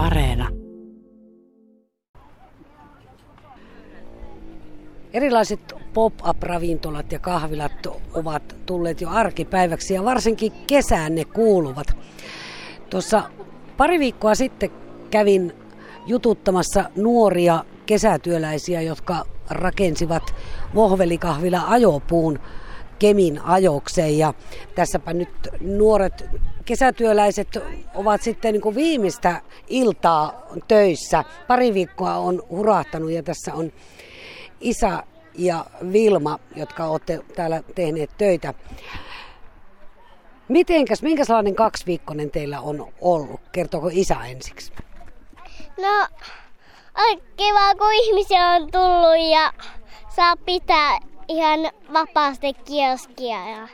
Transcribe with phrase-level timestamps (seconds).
[0.00, 0.48] Areena.
[5.12, 11.86] Erilaiset pop-up-ravintolat ja kahvilat ovat tulleet jo arkipäiväksi ja varsinkin kesään ne kuuluvat.
[12.90, 13.22] Tuossa
[13.76, 14.70] pari viikkoa sitten
[15.10, 15.52] kävin
[16.06, 20.34] jututtamassa nuoria kesätyöläisiä, jotka rakensivat
[20.74, 22.38] vohvelikahvila ajopuun
[22.98, 24.18] Kemin ajokseen.
[24.18, 24.34] Ja
[24.74, 26.24] tässäpä nyt nuoret
[26.70, 27.48] kesätyöläiset
[27.94, 31.24] ovat sitten niin viimeistä iltaa töissä.
[31.48, 33.72] Pari viikkoa on hurahtanut ja tässä on
[34.60, 35.02] Isa
[35.38, 38.54] ja Vilma, jotka olette täällä tehneet töitä.
[40.48, 43.40] Mitenkäs, minkälainen kaksiviikkoinen teillä on ollut?
[43.52, 44.72] Kertooko Isa ensiksi?
[45.80, 46.06] No,
[46.98, 49.52] on kiva, kun ihmisiä on tullut ja
[50.16, 50.98] saa pitää
[51.28, 51.60] ihan
[51.92, 53.48] vapaasti kioskia.
[53.48, 53.68] Ja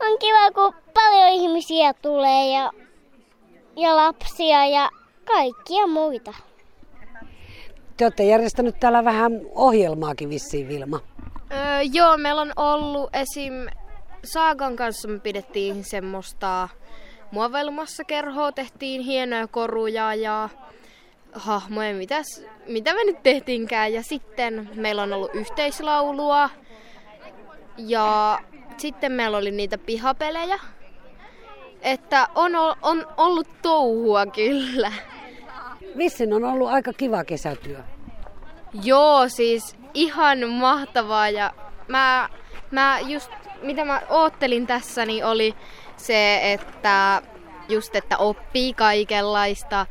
[0.00, 2.72] on kiva, kun paljon ihmisiä tulee ja,
[3.76, 4.90] ja lapsia ja
[5.24, 6.34] kaikkia muita.
[7.96, 11.00] Te olette järjestänyt täällä vähän ohjelmaakin vissiin, Vilma.
[11.52, 13.52] Öö, joo, meillä on ollut esim.
[14.24, 16.68] Saagan kanssa me pidettiin semmoista
[17.30, 20.48] muovelmassa kerhoa, tehtiin hienoja koruja ja
[21.32, 22.26] hahmoja, mitäs,
[22.66, 23.92] mitä me nyt tehtiinkään.
[23.92, 26.50] Ja sitten meillä on ollut yhteislaulua
[27.76, 28.38] ja
[28.80, 30.58] sitten meillä oli niitä pihapelejä.
[31.82, 32.52] Että on,
[32.82, 34.92] on ollut touhua kyllä.
[35.98, 37.78] Vissin on ollut aika kiva kesätyö.
[38.84, 41.52] Joo, siis ihan mahtavaa ja
[41.88, 42.28] mä,
[42.70, 43.30] mä just
[43.62, 45.54] mitä mä oottelin tässä niin oli
[45.96, 47.22] se, että
[47.68, 49.86] just että oppii kaikenlaista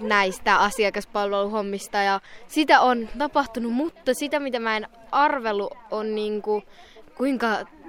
[0.00, 6.62] näistä asiakaspalveluhommista ja sitä on tapahtunut, mutta sitä mitä mä en arvelu on niinku,
[7.18, 7.48] kuinka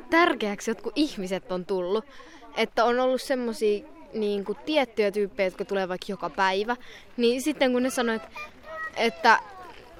[0.10, 2.06] tärkeäksi jotkut ihmiset on tullut.
[2.58, 6.76] Että on ollut semmosia niin kuin tiettyjä tyyppejä, jotka tulee vaikka joka päivä,
[7.18, 8.30] niin sitten kun ne sanoo, että,
[8.98, 9.40] että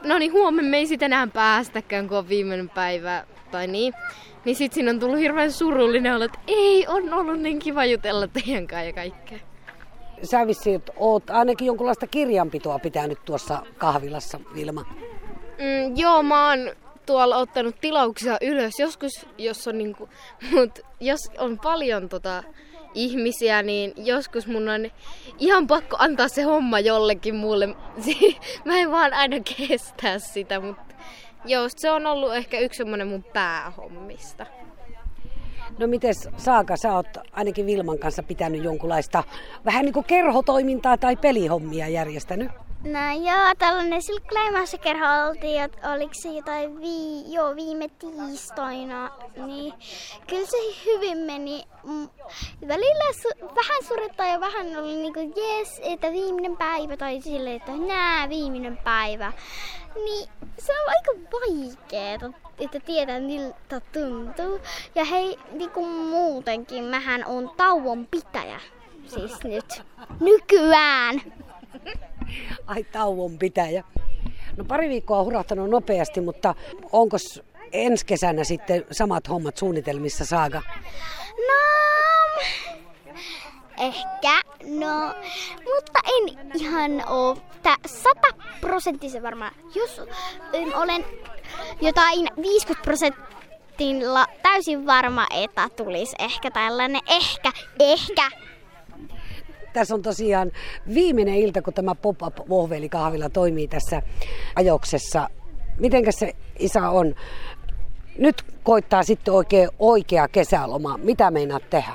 [0.04, 3.94] no niin huomenna me ei sitten enää päästäkään, kun on viimeinen päivä tai niin,
[4.46, 8.28] niin sitten siinä on tullut hirveän surullinen olla, että ei, on ollut niin kiva jutella
[8.28, 9.40] teidän kanssa ja kaikkea.
[10.24, 14.82] Sä vissiin oot ainakin jonkunlaista kirjanpitoa pitänyt tuossa kahvilassa, Vilma.
[14.82, 16.60] Mm, joo, mä oon
[17.10, 18.74] tuolla ottanut tilauksia ylös.
[18.80, 20.10] Joskus, jos on, niinku,
[20.52, 22.44] mut jos on paljon tota,
[22.94, 24.92] ihmisiä, niin joskus mun on
[25.40, 27.68] ihan pakko antaa se homma jollekin muulle.
[28.66, 30.96] Mä en vaan aina kestää sitä, mutta
[31.46, 34.46] joo, se on ollut ehkä yksi semmoinen mun päähommista.
[35.78, 39.24] No mites Saaka, sä oot ainakin Vilman kanssa pitänyt jonkunlaista
[39.66, 42.52] vähän niin kuin kerhotoimintaa tai pelihommia järjestänyt?
[42.84, 49.12] No joo, tällainen silkkiläimässä kerho oltiin, että oliko se jotain vii, joo, viime tiistaina,
[49.46, 49.74] niin
[50.28, 51.64] kyllä se hyvin meni.
[52.68, 57.72] Välillä su, vähän surettaa ja vähän oli niinku jes, että viimeinen päivä tai silleen, että
[57.72, 59.34] nää viimeinen päivä.
[59.96, 60.30] Niin
[60.60, 64.60] se on aika vaikeeta, että tietää miltä tuntuu.
[64.96, 68.60] Ja hei, niinku muutenkin, mähän on tauon pitäjä.
[69.08, 69.84] Siis nyt.
[70.20, 71.22] Nykyään.
[72.68, 73.84] Ai tauon pitäjä.
[74.58, 76.56] No pari viikkoa on hurahtanut nopeasti, mutta
[76.92, 77.18] onko
[77.72, 80.62] ensi kesänä sitten samat hommat suunnitelmissa saaga?
[81.48, 82.44] No,
[83.78, 85.16] ehkä, no,
[85.76, 87.38] mutta en ihan oo
[87.86, 89.52] sata prosenttisen varma.
[89.76, 90.02] Jos
[90.54, 91.06] en olen
[91.82, 98.32] jotain 50 prosentilla täysin varma, että tulisi ehkä tällainen, ehkä, ehkä
[99.74, 100.52] tässä on tosiaan
[100.94, 102.38] viimeinen ilta, kun tämä pop-up
[102.90, 104.02] kahvila toimii tässä
[104.56, 105.30] ajoksessa.
[105.80, 107.16] Mitenkäs se isä on?
[108.18, 110.98] Nyt koittaa sitten oikein oikea kesäloma.
[110.98, 111.94] Mitä meinaat tehdä?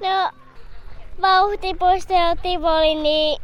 [0.00, 0.30] No,
[1.22, 3.42] vauhtipuisto ja Tivoli, niin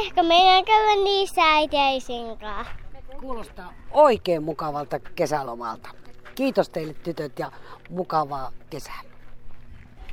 [0.00, 2.26] ehkä meidän käydä niissä äiteisin
[3.20, 5.88] Kuulostaa oikein mukavalta kesälomalta.
[6.34, 7.52] Kiitos teille tytöt ja
[7.90, 9.09] mukavaa kesää.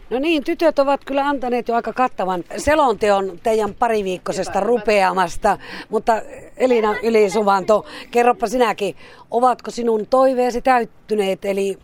[0.09, 5.57] No niin, tytöt ovat kyllä antaneet jo aika kattavan selonteon teidän pariviikkoisesta rupeamasta,
[5.89, 6.21] mutta
[6.57, 8.95] Elina Ylisuvanto, kerropa sinäkin,
[9.31, 11.77] ovatko sinun toiveesi täyttyneet, eli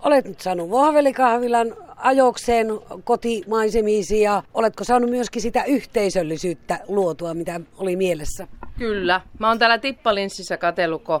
[0.00, 2.66] olet nyt saanut vohvelikahvilan ajokseen
[3.04, 8.46] kotimaisemiisi ja oletko saanut myöskin sitä yhteisöllisyyttä luotua, mitä oli mielessä?
[8.78, 9.20] Kyllä.
[9.38, 11.20] Mä oon täällä Tippalinssissä katsellut, kun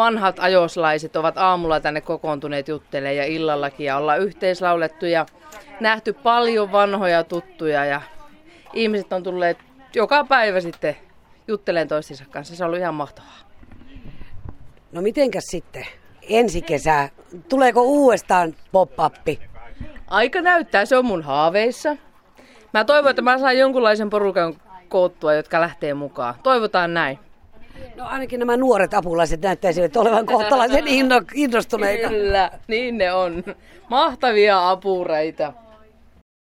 [0.00, 5.26] vanhat ajoslaiset ovat aamulla tänne kokoontuneet juttelemaan ja illallakin ja ollaan yhteislaulettu ja
[5.80, 8.00] nähty paljon vanhoja tuttuja ja
[8.72, 9.58] ihmiset on tulleet
[9.94, 10.96] joka päivä sitten
[11.48, 12.56] juttelemaan toistensa kanssa.
[12.56, 13.38] Se on ollut ihan mahtavaa.
[14.92, 15.86] No mitenkäs sitten
[16.22, 17.08] ensi kesä?
[17.48, 19.40] Tuleeko uudestaan pop-appi?
[20.06, 21.96] Aika näyttää, se on mun haaveissa.
[22.74, 24.54] Mä toivon, että mä saan jonkunlaisen porukan
[24.88, 26.34] koottua, jotka lähtee mukaan.
[26.42, 27.18] Toivotaan näin.
[27.96, 32.08] No ainakin nämä nuoret apulaiset näyttäisivät olevan kohtalaisen inno, innostuneita.
[32.08, 33.44] Kyllä, niin ne on.
[33.88, 35.52] Mahtavia apureita.